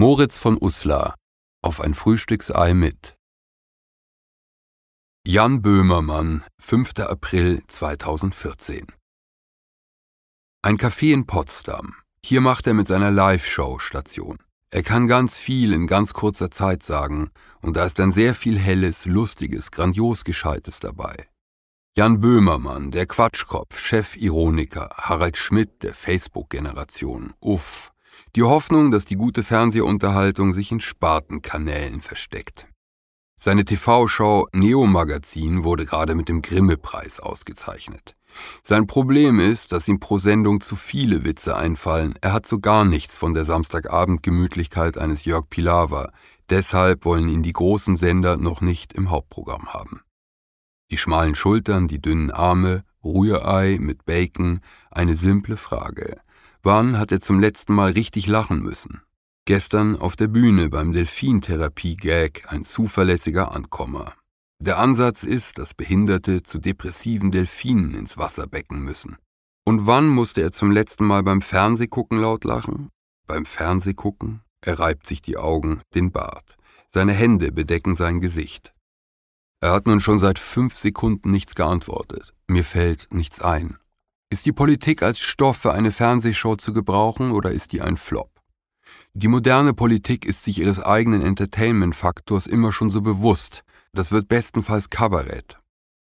[0.00, 1.16] Moritz von Uslar
[1.60, 3.16] auf ein Frühstücksei mit.
[5.26, 7.00] Jan Böhmermann, 5.
[7.00, 8.86] April 2014
[10.62, 11.96] Ein Café in Potsdam.
[12.24, 14.38] Hier macht er mit seiner Live-Show Station.
[14.70, 18.56] Er kann ganz viel in ganz kurzer Zeit sagen, und da ist dann sehr viel
[18.56, 21.28] Helles, Lustiges, grandios Gescheites dabei.
[21.96, 27.92] Jan Böhmermann, der Quatschkopf, Chef-Ironiker, Harald Schmidt der Facebook-Generation, uff,
[28.36, 32.66] die Hoffnung, dass die gute Fernsehunterhaltung sich in Spartenkanälen versteckt.
[33.40, 38.16] Seine TV-Show Neo Magazin wurde gerade mit dem Grimme-Preis ausgezeichnet.
[38.62, 42.14] Sein Problem ist, dass ihm pro Sendung zu viele Witze einfallen.
[42.20, 46.10] Er hat so gar nichts von der Samstagabend-Gemütlichkeit eines Jörg Pilawa.
[46.50, 50.00] Deshalb wollen ihn die großen Sender noch nicht im Hauptprogramm haben.
[50.90, 54.60] Die schmalen Schultern, die dünnen Arme, Rührei mit Bacon,
[54.90, 56.20] eine simple Frage.
[56.70, 59.00] Wann hat er zum letzten Mal richtig lachen müssen?
[59.46, 64.12] Gestern auf der Bühne beim Delfintherapie-Gag ein zuverlässiger Ankommer.
[64.58, 69.16] Der Ansatz ist, dass Behinderte zu depressiven Delfinen ins Wasser becken müssen.
[69.64, 72.90] Und wann musste er zum letzten Mal beim Fernsehgucken laut lachen?
[73.26, 74.42] Beim Fernsehgucken?
[74.60, 76.58] Er reibt sich die Augen, den Bart.
[76.90, 78.74] Seine Hände bedecken sein Gesicht.
[79.62, 82.34] Er hat nun schon seit fünf Sekunden nichts geantwortet.
[82.46, 83.78] Mir fällt nichts ein.
[84.30, 88.30] Ist die Politik als Stoff für eine Fernsehshow zu gebrauchen oder ist die ein Flop?
[89.14, 93.62] Die moderne Politik ist sich ihres eigenen Entertainment-Faktors immer schon so bewusst.
[93.94, 95.58] Das wird bestenfalls Kabarett.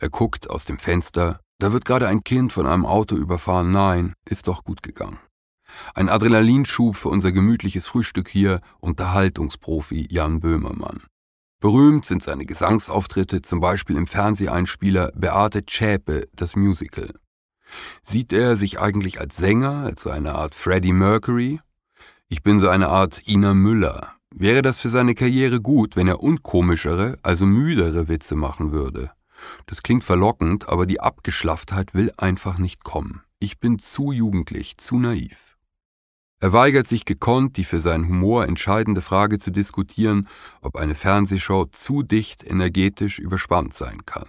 [0.00, 1.40] Er guckt aus dem Fenster.
[1.60, 3.70] Da wird gerade ein Kind von einem Auto überfahren.
[3.70, 5.20] Nein, ist doch gut gegangen.
[5.94, 11.04] Ein Adrenalinschub für unser gemütliches Frühstück hier, Unterhaltungsprofi Jan Böhmermann.
[11.60, 17.14] Berühmt sind seine Gesangsauftritte, zum Beispiel im Fernseheinspieler Beate Zschäpe, das Musical.
[18.02, 21.60] Sieht er sich eigentlich als Sänger, als so eine Art Freddie Mercury?
[22.28, 24.12] Ich bin so eine Art Ina Müller.
[24.32, 29.10] Wäre das für seine Karriere gut, wenn er unkomischere, also müdere Witze machen würde?
[29.66, 33.22] Das klingt verlockend, aber die Abgeschlafftheit will einfach nicht kommen.
[33.40, 35.56] Ich bin zu jugendlich, zu naiv.
[36.42, 40.26] Er weigert sich gekonnt, die für seinen Humor entscheidende Frage zu diskutieren,
[40.62, 44.28] ob eine Fernsehshow zu dicht energetisch überspannt sein kann.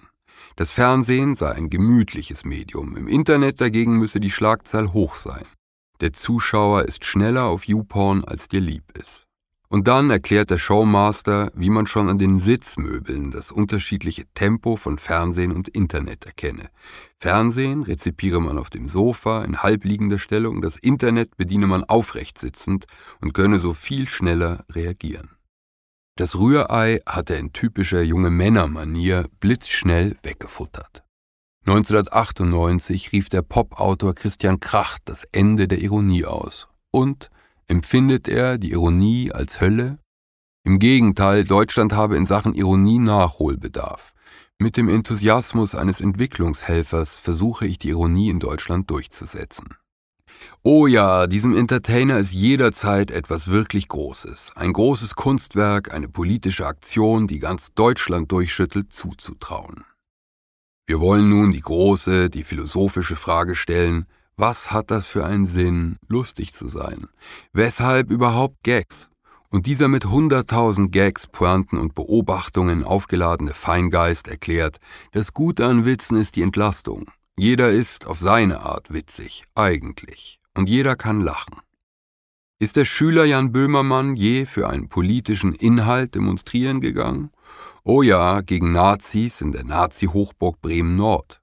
[0.56, 5.46] Das Fernsehen sei ein gemütliches Medium, im Internet dagegen müsse die Schlagzahl hoch sein.
[6.02, 9.28] Der Zuschauer ist schneller auf YouPorn, als dir lieb ist.
[9.72, 14.98] Und dann erklärt der Showmaster, wie man schon an den Sitzmöbeln das unterschiedliche Tempo von
[14.98, 16.70] Fernsehen und Internet erkenne.
[17.20, 22.86] Fernsehen rezipiere man auf dem Sofa in halbliegender Stellung, das Internet bediene man aufrecht sitzend
[23.22, 25.30] und könne so viel schneller reagieren.
[26.18, 31.04] Das Rührei hat er in typischer junge Männermanier blitzschnell weggefuttert.
[31.66, 36.68] 1998 rief der Pop-Autor Christian Kracht das Ende der Ironie aus.
[36.92, 37.30] Und
[37.68, 40.00] empfindet er die Ironie als Hölle?
[40.64, 44.14] Im Gegenteil, Deutschland habe in Sachen Ironie Nachholbedarf.
[44.60, 49.76] Mit dem Enthusiasmus eines Entwicklungshelfers versuche ich die Ironie in Deutschland durchzusetzen.
[50.64, 57.26] Oh ja, diesem Entertainer ist jederzeit etwas wirklich Großes, ein großes Kunstwerk, eine politische Aktion,
[57.26, 59.86] die ganz Deutschland durchschüttelt, zuzutrauen.
[60.86, 64.06] Wir wollen nun die große, die philosophische Frage stellen,
[64.38, 67.08] was hat das für einen Sinn, lustig zu sein?
[67.54, 69.10] Weshalb überhaupt Gags?
[69.50, 74.78] Und dieser mit hunderttausend Gags, Pointen und Beobachtungen aufgeladene Feingeist erklärt,
[75.12, 77.12] das Gute an Witzen ist die Entlastung.
[77.38, 81.62] Jeder ist auf seine Art witzig, eigentlich, und jeder kann lachen.
[82.60, 87.32] Ist der Schüler Jan Böhmermann je für einen politischen Inhalt demonstrieren gegangen?
[87.84, 91.42] Oh ja, gegen Nazis in der Nazi-Hochburg Bremen Nord.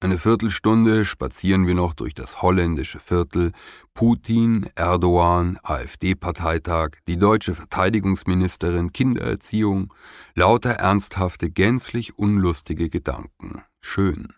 [0.00, 3.52] Eine Viertelstunde spazieren wir noch durch das holländische Viertel,
[3.92, 9.92] Putin, Erdogan, AfD-Parteitag, die deutsche Verteidigungsministerin, Kindererziehung,
[10.34, 13.62] lauter ernsthafte, gänzlich unlustige Gedanken.
[13.80, 14.32] Schön.